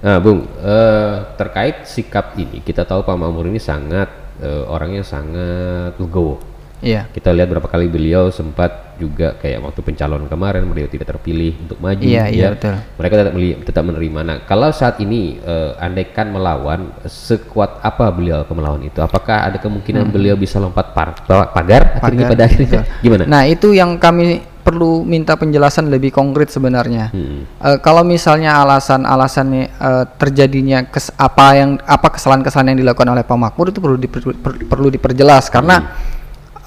Nah, 0.00 0.16
Bung, 0.16 0.48
eh, 0.64 1.16
terkait 1.36 1.84
sikap 1.84 2.32
ini, 2.40 2.64
kita 2.64 2.88
tahu 2.88 3.04
Pak 3.04 3.16
Makmur 3.20 3.44
ini 3.44 3.60
sangat 3.60 4.08
eh, 4.40 4.64
orangnya 4.64 5.04
sangat 5.04 6.00
legowo. 6.00 6.40
Iya. 6.80 7.06
Kita 7.12 7.30
lihat 7.30 7.48
berapa 7.48 7.68
kali 7.68 7.86
beliau 7.86 8.32
sempat 8.32 8.96
juga 8.96 9.32
kayak 9.40 9.64
waktu 9.64 9.80
pencalon 9.80 10.28
kemarin 10.28 10.68
beliau 10.68 10.84
tidak 10.84 11.08
terpilih 11.08 11.56
untuk 11.56 11.80
maju. 11.80 12.04
Iya, 12.04 12.28
iya, 12.28 12.44
ya. 12.44 12.48
betul. 12.52 12.74
Mereka 13.00 13.14
tetap 13.16 13.34
tetap 13.64 13.82
menerima. 13.88 14.20
Nah, 14.20 14.36
kalau 14.44 14.68
saat 14.72 15.00
ini 15.00 15.40
eh, 15.40 15.72
andaikan 15.80 16.28
melawan, 16.28 16.92
sekuat 17.04 17.80
apa 17.80 18.12
beliau 18.12 18.44
akan 18.44 18.54
melawan 18.56 18.82
itu? 18.84 19.00
Apakah 19.00 19.48
ada 19.48 19.56
kemungkinan 19.56 20.08
beliau 20.12 20.36
bisa 20.36 20.60
lompat 20.60 20.92
par- 20.92 21.16
pa- 21.24 21.48
pagar, 21.52 22.00
akhirnya 22.00 22.28
Hmm. 22.28 22.28
Pagar, 22.28 22.28
pada 22.32 22.42
akhirnya 22.44 22.68
betul. 22.68 22.84
gimana? 23.04 23.22
Nah, 23.24 23.42
itu 23.48 23.68
yang 23.72 23.96
kami 23.96 24.24
perlu 24.60 25.00
minta 25.08 25.32
penjelasan 25.40 25.88
lebih 25.88 26.12
konkret 26.12 26.52
sebenarnya. 26.52 27.08
Hmm. 27.08 27.48
Eh, 27.48 27.78
kalau 27.80 28.04
misalnya 28.04 28.60
alasan-alasannya 28.60 29.64
eh, 29.72 30.04
terjadinya 30.20 30.84
kes, 30.84 31.08
apa 31.16 31.56
yang 31.56 31.70
apa 31.88 32.12
kesalahan-kesalahan 32.12 32.76
yang 32.76 32.80
dilakukan 32.84 33.08
oleh 33.08 33.24
Pak 33.24 33.36
Makmur 33.36 33.72
itu 33.72 33.80
perlu 33.80 33.96
diper- 33.96 34.36
per- 34.36 34.60
perlu 34.68 34.92
diperjelas 34.92 35.48
karena 35.48 35.96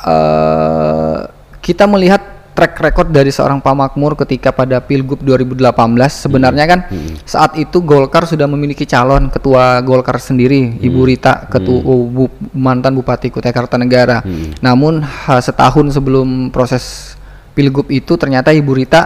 eh, 0.04 1.18
kita 1.60 1.86
melihat 1.86 2.22
track 2.54 2.78
record 2.78 3.10
dari 3.10 3.28
seorang 3.28 3.58
Pak 3.58 3.74
Makmur 3.74 4.14
ketika 4.16 4.54
pada 4.54 4.78
Pilgub 4.78 5.18
2018 5.18 5.74
sebenarnya 6.06 6.66
kan 6.68 6.80
saat 7.24 7.58
itu 7.58 7.82
Golkar 7.82 8.24
sudah 8.24 8.46
memiliki 8.46 8.86
calon 8.86 9.26
ketua 9.28 9.82
Golkar 9.82 10.22
sendiri 10.22 10.78
Ibu 10.78 11.02
Rita 11.04 11.50
ketua 11.50 11.82
bu- 11.82 12.30
mantan 12.54 12.94
Bupati 12.94 13.28
Kutai 13.28 13.50
Kartanegara. 13.50 14.22
Namun 14.60 15.02
ha, 15.02 15.42
setahun 15.42 15.90
sebelum 15.92 16.48
proses 16.50 17.18
Pilgub 17.54 17.90
itu 17.90 18.14
ternyata 18.16 18.54
Ibu 18.54 18.72
Rita 18.72 19.02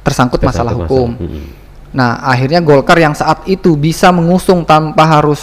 tersangkut 0.00 0.40
masalah 0.40 0.74
Tersangkut 0.74 0.90
hukum. 0.90 1.08
masalah, 1.12 1.30
hmm. 1.30 1.58
Nah, 1.90 2.10
akhirnya 2.24 2.58
Golkar 2.60 2.96
yang 2.96 3.12
saat 3.12 3.42
itu 3.44 3.74
bisa 3.74 4.10
mengusung 4.10 4.62
tanpa 4.62 5.02
harus 5.04 5.42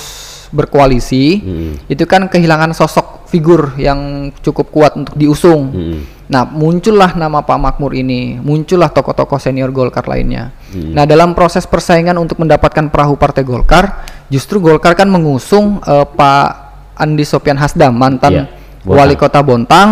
berkoalisi, 0.50 1.26
Hmm. 1.38 1.74
itu 1.86 2.04
kan 2.04 2.26
kehilangan 2.26 2.72
sosok 2.72 3.17
figur 3.28 3.76
yang 3.76 4.32
cukup 4.40 4.72
kuat 4.72 4.96
untuk 4.96 5.14
diusung. 5.14 5.62
Hmm. 5.70 6.00
Nah, 6.28 6.44
muncullah 6.44 7.16
nama 7.16 7.40
Pak 7.40 7.56
Makmur 7.56 7.92
ini, 7.92 8.36
muncullah 8.36 8.88
tokoh-tokoh 8.88 9.38
senior 9.38 9.72
Golkar 9.72 10.04
lainnya. 10.04 10.52
Hmm. 10.72 10.92
Nah, 10.92 11.04
dalam 11.04 11.32
proses 11.32 11.64
persaingan 11.64 12.16
untuk 12.16 12.36
mendapatkan 12.38 12.88
perahu 12.88 13.16
Partai 13.16 13.44
Golkar, 13.44 14.04
justru 14.28 14.60
Golkar 14.60 14.92
kan 14.92 15.08
mengusung 15.08 15.80
eh, 15.80 16.04
Pak 16.04 16.48
Andi 16.96 17.24
Sopyan 17.24 17.56
Hasdam, 17.56 17.94
mantan 17.94 18.44
Bontang. 18.44 18.88
wali 18.88 19.16
kota 19.16 19.40
Bontang, 19.40 19.90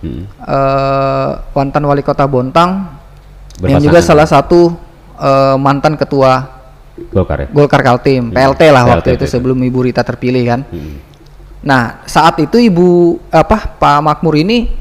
Hmm. 0.00 0.24
eh, 0.24 1.30
mantan 1.52 1.84
wali 1.84 2.00
kota 2.00 2.24
Bontang, 2.24 2.70
yang 3.60 3.76
Berpasangan. 3.76 3.84
juga 3.84 4.00
salah 4.00 4.24
satu 4.24 4.60
eh, 5.16 5.56
mantan 5.56 5.96
ketua 5.96 6.60
Golkar 7.08 7.40
ya. 7.40 7.48
Golkar 7.48 7.80
Kaltim, 7.80 8.28
PLT 8.28 8.68
lah 8.68 8.84
PLT 8.84 8.92
waktu 8.92 9.08
itu 9.16 9.24
itu. 9.24 9.32
sebelum 9.32 9.56
Ibu 9.56 9.88
Rita 9.88 10.04
terpilih 10.04 10.44
kan. 10.44 10.60
Hmm. 10.68 11.08
Nah, 11.60 12.00
saat 12.08 12.40
itu 12.40 12.56
Ibu 12.56 12.88
apa 13.28 13.76
Pak 13.76 13.98
Makmur 14.00 14.32
ini 14.36 14.72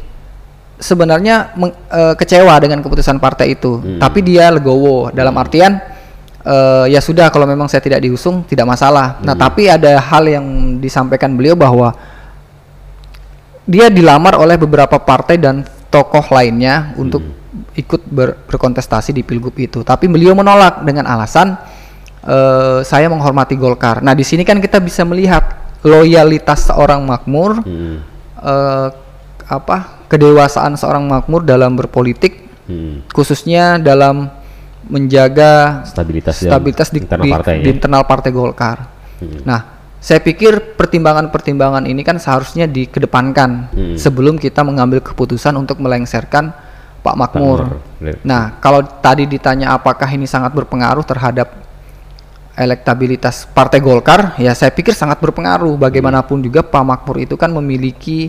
sebenarnya 0.80 1.52
meng- 1.60 1.76
eh, 1.92 2.16
kecewa 2.16 2.56
dengan 2.56 2.80
keputusan 2.80 3.20
partai 3.20 3.52
itu, 3.60 3.84
Hmm. 3.84 4.00
tapi 4.00 4.24
dia 4.24 4.48
legowo 4.48 5.12
dalam 5.12 5.36
artian 5.36 5.76
eh, 6.40 6.86
ya 6.88 7.04
sudah 7.04 7.28
kalau 7.36 7.44
memang 7.44 7.68
saya 7.68 7.84
tidak 7.84 8.00
diusung 8.00 8.48
tidak 8.48 8.64
masalah. 8.64 9.20
Nah, 9.20 9.36
Hmm. 9.36 9.44
tapi 9.44 9.68
ada 9.68 10.00
hal 10.00 10.24
yang 10.24 10.46
disampaikan 10.80 11.36
beliau 11.36 11.60
bahwa 11.60 11.92
dia 13.68 13.92
dilamar 13.92 14.40
oleh 14.40 14.56
beberapa 14.56 14.98
partai 14.98 15.36
dan 15.38 15.62
tokoh 15.92 16.32
lainnya 16.32 16.96
untuk 16.96 17.22
ikut 17.76 18.02
ber- 18.08 18.40
berkontestasi 18.48 19.12
di 19.12 19.22
pilgub 19.22 19.54
itu. 19.60 19.84
Tapi 19.84 20.08
beliau 20.08 20.32
menolak 20.34 20.82
dengan 20.88 21.06
alasan 21.12 21.60
eh, 22.24 22.80
saya 22.84 23.12
menghormati 23.12 23.60
Golkar. 23.60 24.00
Nah 24.00 24.16
di 24.16 24.24
sini 24.24 24.48
kan 24.48 24.60
kita 24.60 24.80
bisa 24.80 25.04
melihat 25.04 25.69
loyalitas 25.82 26.68
seorang 26.68 27.04
makmur, 27.04 27.64
Hmm. 27.64 28.04
eh, 28.38 28.88
apa 29.50 29.78
kedewasaan 30.06 30.76
seorang 30.76 31.06
makmur 31.06 31.42
dalam 31.42 31.74
berpolitik, 31.74 32.46
Hmm. 32.66 33.02
khususnya 33.10 33.78
dalam 33.78 34.30
menjaga 34.90 35.86
Stabilitas, 35.86 36.42
stabilitas 36.42 36.90
di, 36.90 37.00
internal 37.04 37.26
di- 37.26 37.34
partai 37.34 37.54
di 37.62 37.70
ya. 37.70 37.74
internal 37.78 38.04
partai 38.04 38.30
Golkar. 38.34 38.78
Hmm. 39.22 39.42
Nah, 39.46 39.60
saya 40.00 40.18
pikir 40.18 40.74
pertimbangan-pertimbangan 40.74 41.86
ini 41.86 42.02
kan 42.02 42.18
seharusnya 42.18 42.66
dikedepankan 42.66 43.50
Hmm. 43.70 43.96
sebelum 44.00 44.40
kita 44.40 44.66
mengambil 44.66 45.04
keputusan 45.04 45.54
untuk 45.56 45.78
melengsarkan 45.78 46.52
Pak 47.00 47.16
Makmur. 47.16 47.60
Makmur. 48.00 48.18
Nah, 48.24 48.60
kalau 48.60 48.84
tadi 48.84 49.24
ditanya 49.24 49.72
apakah 49.72 50.08
ini 50.10 50.28
sangat 50.28 50.52
berpengaruh 50.52 51.04
terhadap 51.04 51.69
elektabilitas 52.60 53.48
Partai 53.48 53.80
Golkar, 53.80 54.36
ya 54.36 54.52
saya 54.52 54.70
pikir 54.70 54.92
sangat 54.92 55.24
berpengaruh. 55.24 55.80
Bagaimanapun 55.80 56.44
juga 56.44 56.60
Pak 56.60 56.84
Makmur 56.84 57.24
itu 57.24 57.40
kan 57.40 57.50
memiliki 57.56 58.28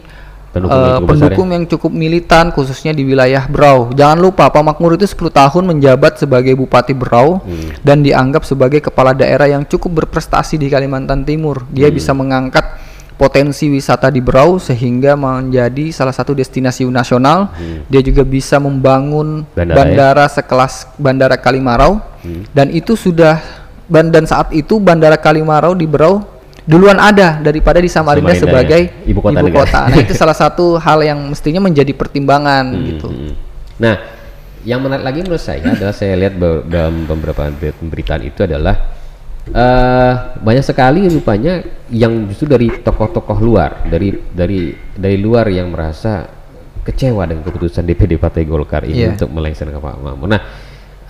Pendukung 0.51 0.75
eh, 0.75 0.83
yang 0.83 0.99
cukup 0.99 1.07
besar 1.07 1.23
pendukung 1.31 1.49
yang 1.55 1.65
cukup 1.71 1.93
militan 1.95 2.45
khususnya 2.51 2.91
di 2.91 3.07
wilayah 3.07 3.47
Berau. 3.47 3.95
Jangan 3.95 4.19
lupa 4.19 4.51
Pak 4.51 4.63
Makmur 4.67 4.99
itu 4.99 5.07
10 5.07 5.31
tahun 5.31 5.63
menjabat 5.63 6.19
sebagai 6.19 6.59
Bupati 6.59 6.91
Berau 6.91 7.39
Hmm. 7.39 7.71
dan 7.87 8.03
dianggap 8.03 8.43
sebagai 8.43 8.83
kepala 8.83 9.15
daerah 9.15 9.47
yang 9.47 9.63
cukup 9.63 10.03
berprestasi 10.03 10.59
di 10.59 10.67
Kalimantan 10.67 11.23
Timur. 11.23 11.63
Dia 11.71 11.87
Hmm. 11.87 11.95
bisa 11.95 12.11
mengangkat 12.11 12.67
potensi 13.15 13.71
wisata 13.71 14.11
di 14.11 14.19
Berau 14.19 14.59
sehingga 14.59 15.15
menjadi 15.15 15.95
salah 15.95 16.11
satu 16.11 16.35
destinasi 16.35 16.83
nasional. 16.91 17.55
Dia 17.87 18.03
juga 18.03 18.27
bisa 18.27 18.59
membangun 18.59 19.47
Hmm. 19.47 19.55
Bandara 19.55 19.71
ya? 19.71 19.79
bandara 19.79 20.25
sekelas 20.27 20.75
Bandara 20.99 21.37
Kalimarau 21.39 22.03
Hmm. 22.27 22.43
dan 22.51 22.75
itu 22.75 22.99
sudah 22.99 23.39
dan 23.91 24.25
saat 24.25 24.55
itu 24.55 24.79
Bandara 24.79 25.19
Kalimarau 25.19 25.75
di 25.75 25.85
Berau 25.85 26.23
duluan 26.63 26.97
ada 26.97 27.43
daripada 27.43 27.83
di 27.83 27.91
Samarinda, 27.91 28.31
Samarinda 28.31 28.39
ya, 28.39 28.43
sebagai 28.47 28.83
ibu 29.03 29.19
kota 29.19 29.43
negara. 29.43 29.91
Nah, 29.91 29.99
itu 29.99 30.15
salah 30.15 30.37
satu 30.37 30.79
hal 30.79 31.03
yang 31.03 31.19
mestinya 31.27 31.59
menjadi 31.59 31.91
pertimbangan 31.91 32.63
gitu. 32.87 33.11
Hmm. 33.11 33.35
Nah, 33.83 33.99
yang 34.63 34.79
menarik 34.79 35.03
lagi 35.03 35.19
menurut 35.25 35.43
saya 35.43 35.67
adalah 35.67 35.91
saya 35.91 36.15
lihat 36.15 36.39
dalam 36.69 37.11
beberapa 37.11 37.51
ber- 37.51 37.75
pemberitaan 37.75 38.23
itu 38.23 38.47
adalah 38.47 38.77
eh 39.51 40.13
banyak 40.37 40.63
sekali 40.63 41.11
rupanya 41.11 41.59
yang 41.91 42.29
justru 42.31 42.47
dari 42.47 42.71
tokoh-tokoh 42.71 43.39
luar, 43.43 43.83
dari 43.89 44.15
dari 44.31 44.71
dari 44.95 45.17
luar 45.19 45.51
yang 45.51 45.75
merasa 45.75 46.29
kecewa 46.81 47.27
dengan 47.27 47.43
keputusan 47.43 47.83
DPD 47.83 48.15
Partai 48.15 48.47
Golkar 48.47 48.87
ini 48.87 49.05
Iya. 49.05 49.17
untuk 49.19 49.33
melengsarkan 49.33 49.75
Pak 49.75 49.97
Makmur. 49.99 50.29
Nah, 50.29 50.41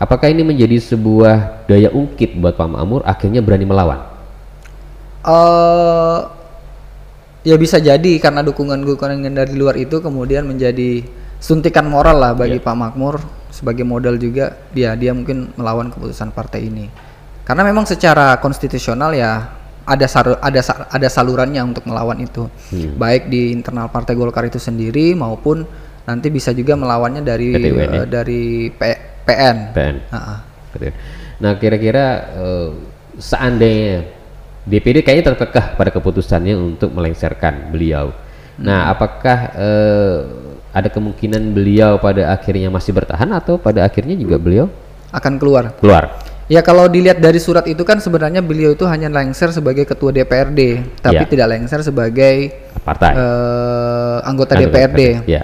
apakah 0.00 0.26
ini 0.26 0.42
menjadi 0.42 0.80
sebuah 0.80 1.68
daya 1.68 1.92
ungkit 1.92 2.40
buat 2.40 2.56
Pak 2.56 2.66
Makmur 2.66 3.04
akhirnya 3.04 3.44
berani 3.44 3.68
melawan? 3.68 4.00
eh 5.20 6.18
ya 7.44 7.56
bisa 7.56 7.76
jadi 7.76 8.16
karena 8.16 8.40
dukungan-dukungan 8.40 9.20
dari 9.32 9.52
luar 9.52 9.76
itu 9.76 10.00
kemudian 10.00 10.48
menjadi 10.48 11.04
suntikan 11.40 11.88
moral 11.88 12.16
lah 12.20 12.32
bagi 12.32 12.56
Iya. 12.56 12.64
Pak 12.64 12.76
Makmur 12.76 13.20
sebagai 13.50 13.84
modal 13.84 14.16
juga 14.16 14.56
dia 14.72 14.96
dia 14.96 15.12
mungkin 15.12 15.52
melawan 15.56 15.92
keputusan 15.92 16.32
partai 16.32 16.68
ini. 16.68 16.86
Karena 17.44 17.66
memang 17.66 17.82
secara 17.84 18.36
konstitusional 18.38 19.10
ya 19.12 19.56
ada 19.82 20.06
saru- 20.06 20.38
ada 20.38 20.60
ada 20.88 21.08
salurannya 21.10 21.60
untuk 21.64 21.84
melawan 21.84 22.20
itu. 22.20 22.46
Hmm. 22.70 22.94
Baik 22.94 23.26
di 23.26 23.50
internal 23.50 23.90
Partai 23.90 24.14
Golkar 24.14 24.46
itu 24.46 24.60
sendiri 24.60 25.12
maupun 25.12 25.64
nanti 26.06 26.30
bisa 26.30 26.54
juga 26.54 26.76
melawannya 26.76 27.20
dari 27.20 27.48
eh, 27.98 28.06
dari 28.06 28.42
P- 28.70 29.09
PN. 29.26 29.56
PN. 29.74 29.96
Gitu. 30.74 30.90
Nah, 31.40 31.52
kira-kira 31.56 32.04
eh, 32.36 32.68
seandainya 33.16 34.04
DPD 34.64 35.00
kayaknya 35.02 35.32
terkekeh 35.34 35.74
pada 35.74 35.90
keputusannya 35.90 36.54
untuk 36.54 36.92
melengsarkan 36.92 37.72
beliau. 37.72 38.12
Nah, 38.60 38.92
apakah 38.92 39.38
eh, 39.56 40.16
ada 40.70 40.86
kemungkinan 40.86 41.50
beliau 41.50 41.98
pada 41.98 42.30
akhirnya 42.30 42.70
masih 42.70 42.94
bertahan 42.94 43.26
atau 43.34 43.58
pada 43.58 43.82
akhirnya 43.82 44.14
juga 44.14 44.38
beliau 44.38 44.70
Akan 45.10 45.40
keluar. 45.42 45.74
keluar? 45.82 46.14
Ya 46.46 46.62
kalau 46.62 46.86
dilihat 46.90 47.22
dari 47.22 47.38
surat 47.38 47.66
itu 47.66 47.82
kan 47.86 47.98
sebenarnya 48.02 48.42
beliau 48.42 48.74
itu 48.74 48.82
hanya 48.86 49.06
lengser 49.06 49.50
sebagai 49.50 49.86
ketua 49.86 50.10
DPRD, 50.10 50.82
tapi 50.98 51.22
Ya. 51.22 51.26
tidak 51.26 51.46
lengser 51.46 51.82
sebagai 51.82 52.50
Partai. 52.82 53.14
eh, 53.14 54.18
anggota, 54.26 54.54
Anggota 54.58 54.70
DPRD. 54.70 55.00
Ya. 55.30 55.42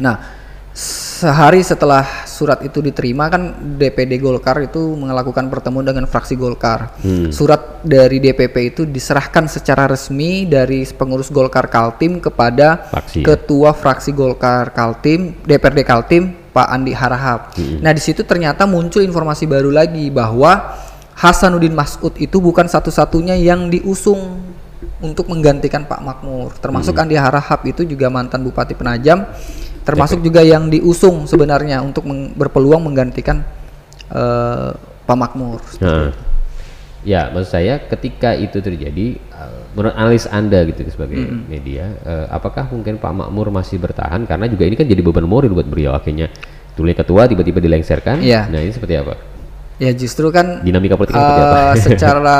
Nah, 0.00 0.16
sehari 0.72 1.60
setelah 1.60 2.04
surat 2.40 2.64
itu 2.64 2.80
diterima 2.80 3.28
kan 3.28 3.76
DPD 3.76 4.16
Golkar 4.16 4.64
itu 4.64 4.80
melakukan 4.96 5.52
pertemuan 5.52 5.84
dengan 5.84 6.08
fraksi 6.08 6.40
Golkar. 6.40 6.96
Hmm. 7.04 7.28
Surat 7.28 7.84
dari 7.84 8.16
DPP 8.16 8.56
itu 8.72 8.82
diserahkan 8.88 9.44
secara 9.44 9.84
resmi 9.84 10.48
dari 10.48 10.88
pengurus 10.88 11.28
Golkar 11.28 11.68
Kaltim 11.68 12.16
kepada 12.16 12.88
Fraksi, 12.88 13.20
ya? 13.20 13.36
ketua 13.36 13.76
fraksi 13.76 14.16
Golkar 14.16 14.72
Kaltim 14.72 15.36
DPRD 15.44 15.84
Kaltim 15.84 16.32
Pak 16.56 16.68
Andi 16.72 16.96
Harahap. 16.96 17.52
Hmm. 17.60 17.84
Nah 17.84 17.92
di 17.92 18.00
situ 18.00 18.24
ternyata 18.24 18.64
muncul 18.64 19.04
informasi 19.04 19.44
baru 19.44 19.68
lagi 19.68 20.08
bahwa 20.08 20.80
Hasanuddin 21.20 21.76
Masud 21.76 22.16
itu 22.16 22.40
bukan 22.40 22.64
satu-satunya 22.64 23.36
yang 23.36 23.68
diusung 23.68 24.40
untuk 25.04 25.28
menggantikan 25.28 25.84
Pak 25.84 26.00
Makmur. 26.00 26.56
Termasuk 26.60 26.96
Hmm. 26.96 27.04
Andi 27.04 27.16
Harahap 27.20 27.60
itu 27.68 27.84
juga 27.84 28.08
mantan 28.08 28.40
Bupati 28.40 28.72
Penajam, 28.72 29.28
termasuk 29.82 30.20
juga 30.20 30.40
yang 30.40 30.68
diusung 30.68 31.24
sebenarnya 31.24 31.80
untuk 31.80 32.04
meng- 32.04 32.32
berpeluang 32.34 32.84
menggantikan 32.84 33.42
eh, 34.10 34.70
Pak 35.04 35.16
Makmur. 35.18 35.58
Nah, 35.82 36.14
ya 37.02 37.32
maksud 37.32 37.50
saya 37.50 37.82
ketika 37.82 38.36
itu 38.36 38.60
terjadi, 38.60 39.18
uh, 39.34 39.66
menurut 39.74 39.96
analis 39.96 40.28
anda 40.30 40.62
gitu 40.62 40.86
sebagai 40.86 41.18
media, 41.48 41.96
uh, 42.06 42.26
apakah 42.30 42.70
mungkin 42.70 42.94
Pak 42.94 43.10
Makmur 43.10 43.50
masih 43.50 43.82
bertahan 43.82 44.22
karena 44.28 44.46
juga 44.46 44.70
ini 44.70 44.78
kan 44.78 44.86
jadi 44.86 45.02
beban 45.02 45.26
moral 45.26 45.50
buat 45.50 45.66
beliau 45.66 45.96
akhirnya 45.98 46.30
tulis 46.78 46.94
ketua 46.94 47.26
tiba-tiba 47.26 47.58
dilengsarkan. 47.58 48.22
Iya. 48.22 48.46
Nah 48.52 48.60
ini 48.62 48.70
seperti 48.70 48.94
apa? 49.02 49.18
Ya 49.80 49.90
justru 49.96 50.28
kan 50.30 50.60
Dinamika 50.62 50.94
politiknya 50.94 51.24
seperti 51.24 51.42
apa? 51.42 51.58
eh, 51.58 51.74
secara 51.90 52.38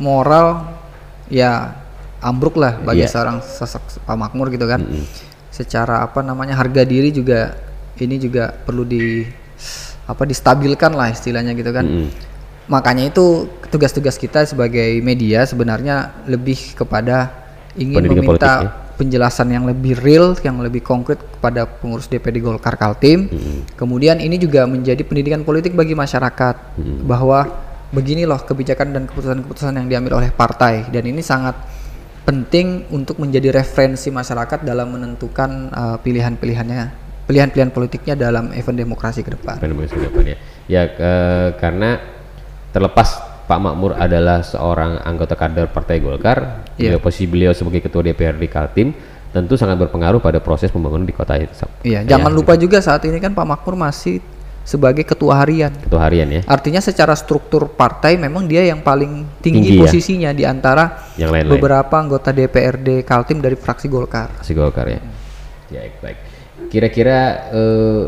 moral 0.00 0.46
ya 1.28 1.74
ambruk 2.24 2.56
lah 2.56 2.80
bagi 2.80 3.04
Iya. 3.04 3.12
seorang 3.12 3.44
sosok 3.44 4.08
Pak 4.08 4.16
Makmur 4.16 4.48
gitu 4.48 4.64
kan. 4.64 4.80
Secara 5.54 6.02
apa 6.02 6.18
namanya 6.18 6.58
harga 6.58 6.82
diri 6.82 7.14
juga 7.14 7.54
ini 8.02 8.18
juga 8.18 8.50
perlu 8.50 8.82
di 8.82 9.22
apa 10.10 10.26
distabilkan 10.26 10.98
lah 10.98 11.14
istilahnya 11.14 11.54
gitu 11.54 11.70
kan. 11.70 11.86
Mm-mm. 11.86 12.10
Makanya 12.66 13.06
itu 13.12 13.46
tugas-tugas 13.70 14.18
kita 14.18 14.48
sebagai 14.48 14.98
media 14.98 15.46
sebenarnya 15.46 16.26
lebih 16.26 16.74
kepada 16.74 17.30
ingin 17.78 18.02
Pendidikan 18.02 18.24
meminta 18.24 18.50
politik, 18.50 18.66
ya. 18.66 18.96
penjelasan 18.98 19.48
yang 19.52 19.64
lebih 19.68 19.94
real, 20.00 20.32
yang 20.40 20.56
lebih 20.58 20.80
konkret 20.80 21.20
kepada 21.20 21.68
pengurus 21.68 22.08
DPD 22.08 22.40
Golkar 22.40 22.74
Kaltim. 22.80 23.28
Kemudian 23.76 24.18
ini 24.18 24.40
juga 24.40 24.64
menjadi 24.64 25.04
pendidikan 25.04 25.44
politik 25.44 25.76
bagi 25.76 25.92
masyarakat 25.92 26.80
bahwa 27.04 27.46
begini 27.94 28.26
loh 28.26 28.42
kebijakan 28.42 28.90
dan 28.90 29.02
keputusan-keputusan 29.06 29.78
yang 29.78 29.86
diambil 29.86 30.18
oleh 30.18 30.34
partai 30.34 30.90
dan 30.90 31.06
ini 31.06 31.22
sangat 31.22 31.54
penting 32.24 32.88
untuk 32.88 33.20
menjadi 33.20 33.52
referensi 33.52 34.08
masyarakat 34.08 34.64
dalam 34.64 34.96
menentukan 34.96 35.50
uh, 35.70 35.96
pilihan-pilihannya 36.00 37.04
pilihan-pilihan 37.24 37.72
politiknya 37.72 38.14
dalam 38.20 38.52
event 38.52 38.76
demokrasi 38.76 39.24
ke 39.24 39.32
depan. 39.32 39.56
Apa 39.56 39.64
namanya 39.64 39.88
ke 39.88 40.00
depan 40.00 40.24
ya? 40.28 40.36
Ya 40.68 40.82
ke- 40.92 41.56
karena 41.56 41.96
terlepas 42.68 43.16
Pak 43.44 43.60
Makmur 43.60 43.96
adalah 43.96 44.40
seorang 44.40 45.00
anggota 45.04 45.36
kader 45.36 45.68
Partai 45.68 46.00
Golkar, 46.00 46.64
Iya. 46.76 46.96
juga 46.96 46.98
posisi 47.00 47.28
beliau 47.28 47.52
sebagai 47.52 47.84
ketua 47.84 48.00
DPRD 48.04 48.44
Kaltim 48.48 48.92
tentu 49.32 49.56
sangat 49.56 49.76
berpengaruh 49.80 50.20
pada 50.20 50.38
proses 50.40 50.70
pembangunan 50.70 51.04
di 51.04 51.12
kota 51.12 51.34
itu. 51.36 51.52
Iya, 51.82 52.04
Ya, 52.04 52.16
jangan 52.16 52.30
lupa 52.32 52.54
juga 52.54 52.78
saat 52.80 53.04
ini 53.04 53.16
kan 53.18 53.32
Pak 53.32 53.44
Makmur 53.44 53.76
masih 53.76 54.20
sebagai 54.64 55.04
ketua 55.04 55.44
harian. 55.44 55.70
ketua 55.76 56.08
harian 56.08 56.26
ya, 56.26 56.42
Artinya 56.48 56.80
secara 56.80 57.12
struktur 57.12 57.68
partai 57.68 58.16
memang 58.16 58.48
dia 58.48 58.64
yang 58.64 58.80
paling 58.80 59.28
tinggi, 59.44 59.60
Tinggi 59.60 59.70
ya. 59.76 59.80
posisinya 59.84 60.30
di 60.32 60.44
antara 60.48 61.12
yang 61.20 61.28
lain-lain. 61.30 61.52
beberapa 61.60 61.94
anggota 62.00 62.32
DPRD 62.32 63.04
Kaltim 63.04 63.44
dari 63.44 63.54
fraksi 63.60 63.86
Golkar. 63.92 64.32
Fraksi 64.40 64.56
Golkar 64.56 64.88
ya. 64.88 65.00
Ya 65.68 65.84
baik. 66.00 66.18
Kira-kira 66.72 67.18
eh, 67.52 68.04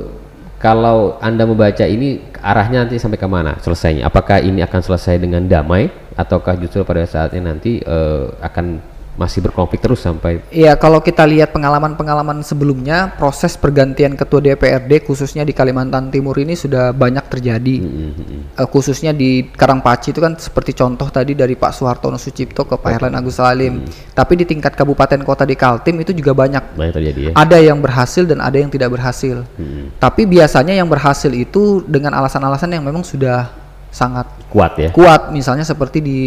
kalau 0.56 1.20
anda 1.20 1.44
membaca 1.44 1.84
ini 1.84 2.24
arahnya 2.40 2.88
nanti 2.88 2.96
sampai 2.96 3.20
ke 3.20 3.28
mana 3.28 3.60
selesainya? 3.60 4.08
Apakah 4.08 4.40
ini 4.40 4.64
akan 4.64 4.80
selesai 4.80 5.20
dengan 5.20 5.44
damai 5.44 5.92
ataukah 6.16 6.56
justru 6.56 6.80
pada 6.88 7.04
saatnya 7.04 7.52
nanti 7.52 7.84
eh, 7.84 8.24
akan 8.40 8.95
masih 9.16 9.40
berkonflik 9.40 9.80
terus 9.80 10.04
sampai 10.04 10.44
Iya, 10.52 10.76
kalau 10.76 11.00
kita 11.00 11.24
lihat 11.24 11.50
pengalaman-pengalaman 11.50 12.44
sebelumnya, 12.44 13.16
proses 13.16 13.56
pergantian 13.56 14.12
ketua 14.12 14.44
DPRD 14.44 15.08
khususnya 15.08 15.42
di 15.42 15.56
Kalimantan 15.56 16.12
Timur 16.12 16.36
ini 16.36 16.52
sudah 16.52 16.92
banyak 16.92 17.24
terjadi. 17.26 17.76
Mm, 17.80 17.88
mm, 17.88 18.12
mm. 18.12 18.42
Eh, 18.60 18.68
khususnya 18.68 19.16
di 19.16 19.48
Karangpaci 19.48 20.12
itu 20.12 20.20
kan 20.20 20.36
seperti 20.36 20.76
contoh 20.76 21.08
tadi 21.08 21.32
dari 21.32 21.56
Pak 21.56 21.72
Suhartono 21.72 22.20
Sucipto 22.20 22.68
ke 22.68 22.76
Pak 22.76 22.90
Herlan 22.92 23.16
Agus 23.16 23.40
Salim. 23.40 23.88
Tapi 24.12 24.32
di 24.36 24.44
tingkat 24.44 24.76
kabupaten 24.76 25.20
kota 25.24 25.48
di 25.48 25.56
Kaltim 25.56 25.96
itu 26.00 26.12
juga 26.12 26.36
banyak. 26.36 26.76
banyak 26.76 26.94
terjadi 26.94 27.20
ya? 27.20 27.32
Ada 27.34 27.58
yang 27.58 27.80
berhasil 27.80 28.28
dan 28.28 28.44
ada 28.44 28.60
yang 28.60 28.68
tidak 28.68 28.92
berhasil. 28.92 29.42
Mm, 29.56 29.96
Tapi 29.96 30.22
biasanya 30.28 30.76
yang 30.76 30.86
berhasil 30.86 31.32
itu 31.32 31.80
dengan 31.88 32.12
alasan-alasan 32.14 32.68
yang 32.68 32.84
memang 32.84 33.00
sudah 33.00 33.48
sangat 33.88 34.28
kuat 34.52 34.76
ya? 34.76 34.90
kuat. 34.92 35.32
Misalnya 35.32 35.64
seperti 35.64 36.04
di 36.04 36.20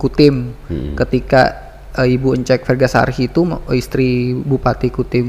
Kutim 0.00 0.56
Hmm. 0.72 0.96
ketika 0.96 1.69
eh, 2.00 2.16
Ibu 2.16 2.32
Encek 2.34 2.64
Vergasari 2.64 3.12
itu 3.20 3.44
m- 3.44 3.60
istri 3.70 4.08
Bupati 4.32 4.88
Kutim 4.88 5.26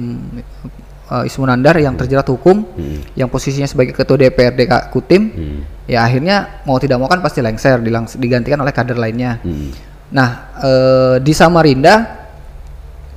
eh, 1.07 1.23
Ismunandar 1.27 1.75
yang 1.77 1.93
terjerat 1.93 2.23
hukum, 2.25 2.63
Hmm. 2.63 3.03
yang 3.13 3.27
posisinya 3.27 3.67
sebagai 3.67 3.91
ketua 3.91 4.15
DPRD 4.17 4.63
Kutim, 4.87 5.21
Hmm. 5.27 5.59
ya 5.83 6.01
akhirnya 6.01 6.63
mau 6.63 6.79
tidak 6.79 6.97
mau 6.97 7.05
kan 7.05 7.19
pasti 7.19 7.39
lengser, 7.39 7.77
dilangs- 7.77 8.15
digantikan 8.15 8.57
oleh 8.57 8.71
kader 8.71 8.95
lainnya. 8.95 9.43
Hmm. 9.43 9.75
Nah, 10.09 10.29
eh, 10.57 11.15
di 11.19 11.31
Samarinda 11.31 12.23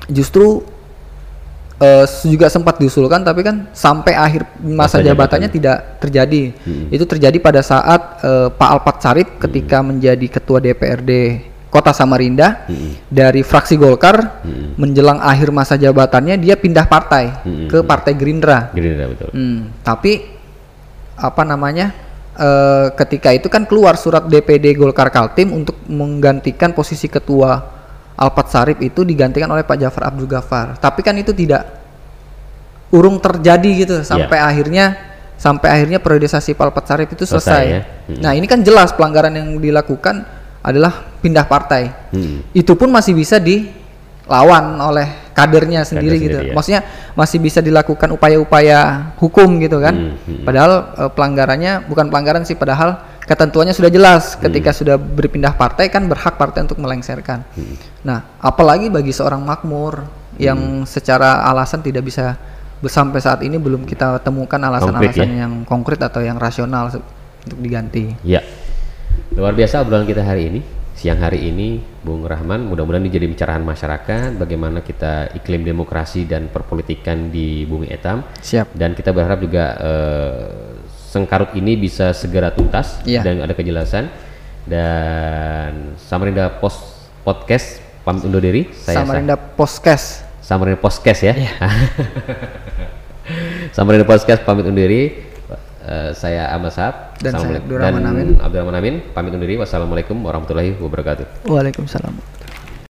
justru 0.07 0.62
eh, 1.77 2.07
juga 2.25 2.47
sempat 2.47 2.79
diusulkan, 2.79 3.23
tapi 3.23 3.43
kan 3.43 3.67
sampai 3.71 4.14
akhir 4.14 4.47
masa, 4.62 4.99
Masa 4.99 5.05
jabatannya 5.05 5.51
tidak 5.51 5.99
terjadi. 5.99 6.55
Hmm. 6.62 6.87
Itu 6.87 7.03
terjadi 7.05 7.35
pada 7.38 7.61
saat 7.61 8.23
eh, 8.23 8.49
Pak 8.49 8.69
Alpat 8.71 8.97
Sarip 9.03 9.29
ketika 9.38 9.83
menjadi 9.83 10.23
ketua 10.29 10.62
DPRD 10.62 11.11
Kota 11.75 11.91
Samarinda 11.91 12.71
Hmm. 12.71 12.95
dari 13.11 13.43
fraksi 13.43 13.75
Golkar 13.75 14.47
Hmm. 14.47 14.79
menjelang 14.79 15.19
akhir 15.19 15.51
masa 15.51 15.75
jabatannya 15.75 16.39
dia 16.39 16.55
pindah 16.55 16.87
partai 16.87 17.35
Hmm. 17.43 17.67
ke 17.67 17.83
Partai 17.83 18.15
Gerindra. 18.15 18.71
Gerindra 18.71 19.11
betul. 19.11 19.35
Hmm, 19.35 19.75
tapi 19.83 20.23
apa 21.17 21.43
namanya? 21.43 22.07
eh, 22.35 22.91
ketika 22.99 23.31
itu 23.31 23.47
kan 23.47 23.63
keluar 23.63 23.95
surat 23.95 24.27
DPD 24.27 24.75
Golkar 24.75 25.07
Kaltim 25.07 25.55
untuk 25.55 25.79
menggantikan 25.87 26.75
posisi 26.75 27.07
ketua 27.07 27.63
Alpat 28.15 28.51
Sarip 28.51 28.79
itu 28.79 29.07
digantikan 29.07 29.47
oleh 29.47 29.63
Pak 29.63 29.79
Jafar 29.79 30.11
Abdul 30.11 30.27
Ghaffar. 30.27 30.75
Tapi 30.75 30.99
kan 30.99 31.15
itu 31.15 31.31
tidak 31.31 31.63
urung 32.91 33.23
terjadi 33.23 33.71
gitu 33.77 33.95
sampai 34.03 34.43
akhirnya 34.43 34.99
sampai 35.35 35.79
akhirnya 35.79 35.99
priorisasi 35.99 36.59
Pak 36.59 36.75
Alpat 36.75 36.85
Sarip 36.85 37.09
itu 37.11 37.23
Selesai, 37.23 37.39
selesai. 37.39 37.65
ya. 37.71 37.81
Hmm. 38.11 38.19
Nah, 38.19 38.33
ini 38.35 38.47
kan 38.47 38.59
jelas 38.63 38.91
pelanggaran 38.91 39.31
yang 39.31 39.55
dilakukan 39.55 40.27
adalah 40.59 41.13
pindah 41.25 41.49
partai. 41.49 42.13
Hmm. 42.13 42.45
Itu 42.53 42.77
pun 42.77 42.93
masih 42.93 43.17
bisa 43.17 43.41
dilawan 43.41 44.77
oleh 44.77 45.33
kadernya 45.33 45.89
sendiri 45.89 46.21
gitu. 46.21 46.37
sendiri, 46.37 46.53
ya. 46.53 46.55
Maksudnya 46.55 46.83
masih 47.17 47.39
bisa 47.41 47.65
dilakukan 47.65 48.13
upaya-upaya 48.13 49.11
hukum 49.17 49.57
gitu 49.65 49.81
kan. 49.81 49.97
Hmm, 49.97 50.15
hmm. 50.21 50.45
Padahal 50.45 50.73
eh, 51.01 51.11
pelanggarannya 51.17 51.89
bukan 51.89 52.13
pelanggaran 52.13 52.45
sih 52.45 52.61
padahal 52.61 53.01
ketentuannya 53.25 53.73
sudah 53.73 53.89
jelas 53.89 54.37
ketika 54.37 54.71
Hmm. 54.77 54.79
sudah 54.85 54.97
berpindah 55.01 55.57
partai 55.57 55.89
kan 55.89 56.05
berhak 56.05 56.37
partai 56.37 56.69
untuk 56.69 56.77
melengserkan. 56.77 57.41
Hmm. 57.57 57.77
Nah, 58.05 58.37
apalagi 58.45 58.93
bagi 58.93 59.17
seorang 59.17 59.41
makmur 59.41 60.05
yang 60.37 60.85
secara 60.85 61.47
alasan 61.49 61.81
tidak 61.81 62.05
bisa 62.05 62.37
sampai 62.85 63.17
saat 63.17 63.41
ini 63.41 63.57
belum 63.57 63.89
kita 63.89 64.21
temukan 64.21 64.61
alasan-alasan 64.61 65.31
ya? 65.33 65.49
yang 65.49 65.65
konkret 65.65 65.97
atau 66.05 66.21
yang 66.21 66.37
rasional 66.37 66.93
untuk 66.93 67.59
diganti. 67.65 68.13
Ya, 68.21 68.45
luar 69.33 69.57
biasa 69.57 69.81
obrolan 69.81 70.05
kita 70.05 70.21
hari 70.21 70.53
ini. 70.53 70.61
Siang 70.95 71.19
hari 71.19 71.51
ini, 71.51 71.83
Bung 72.01 72.23
Rahman, 72.23 72.71
mudah-mudahan 72.71 73.03
ini 73.03 73.11
jadi 73.11 73.27
pencerahan 73.27 73.61
masyarakat 73.61 74.39
bagaimana 74.39 74.79
kita 74.79 75.35
iklim 75.35 75.67
demokrasi 75.67 76.23
dan 76.23 76.47
perpolitikan 76.47 77.35
di 77.35 77.67
Bumi 77.67 77.91
Etam. 77.91 78.23
Siap. 78.39 78.71
Dan 78.73 78.95
kita 78.95 79.11
berharap 79.11 79.43
juga 79.43 79.75
eh, 79.75 80.43
sengkarut 81.11 81.51
ini 81.59 81.75
bisa 81.75 82.15
segera 82.15 82.55
tuntas 82.55 83.03
Iya. 83.03 83.27
dan 83.27 83.43
ada 83.43 83.53
kejelasan. 83.53 84.07
Dan 84.65 85.99
Samarinda 85.99 86.49
Post 86.57 87.11
Podcast 87.21 87.83
pamit 88.07 88.23
undur 88.23 88.41
diri. 88.41 88.71
Saya 88.71 88.97
Sa- 88.97 89.05
Samarinda 89.05 89.35
Poskes. 89.37 90.23
Samarinda 90.41 90.79
Podcast 90.79 91.21
ya. 91.21 91.35
Iya. 91.35 91.53
Samarinda 93.77 94.07
Podcast 94.07 94.47
pamit 94.47 94.63
undur 94.63 94.87
diri. 94.87 95.34
Eh, 95.85 96.16
saya 96.16 96.49
Ahmad 96.49 96.73
Sahab 96.73 97.12
Dan 97.20 97.37
saya. 97.37 97.61
Abdurrahman 97.61 98.01
Dan 98.01 98.12
Amin. 98.16 98.29
Abdurrahman 98.40 98.77
Amin 98.81 98.94
pamit 99.12 99.37
undur 99.37 99.44
diri. 99.44 99.61
Wassalamualaikum 99.61 100.16
warahmatullahi 100.25 100.81
wabarakatuh. 100.81 101.44
Waalaikumsalam. 101.44 102.16